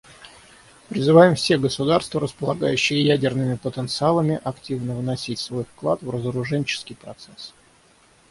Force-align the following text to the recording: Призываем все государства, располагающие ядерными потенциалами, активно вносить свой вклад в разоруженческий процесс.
Призываем 0.89 1.35
все 1.35 1.59
государства, 1.59 2.19
располагающие 2.19 3.03
ядерными 3.05 3.53
потенциалами, 3.55 4.41
активно 4.43 4.95
вносить 4.95 5.37
свой 5.37 5.63
вклад 5.63 6.01
в 6.01 6.09
разоруженческий 6.09 6.95
процесс. 6.95 7.53